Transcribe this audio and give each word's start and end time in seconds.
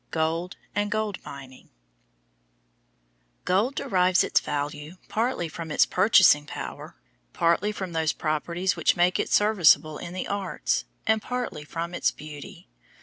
GOLD 0.09 0.55
AND 0.73 0.89
GOLD 0.89 1.23
MINING 1.23 1.69
Gold 3.45 3.75
derives 3.75 4.23
its 4.23 4.39
value 4.39 4.95
partly 5.09 5.47
from 5.47 5.69
its 5.69 5.85
purchasing 5.85 6.47
power, 6.47 6.95
partly 7.33 7.71
from 7.71 7.91
those 7.93 8.11
properties 8.11 8.75
which 8.75 8.95
make 8.95 9.19
it 9.19 9.29
serviceable 9.29 9.99
in 9.99 10.15
the 10.15 10.27
arts, 10.27 10.85
and 11.05 11.21
partly 11.21 11.63
from 11.63 11.93
its 11.93 12.09
beauty. 12.09 12.67